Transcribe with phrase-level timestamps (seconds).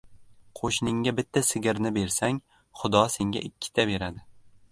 [0.59, 2.41] •Qo‘shninga bitta sigirni bersang,
[2.81, 4.27] xudo senga ikkita beradi.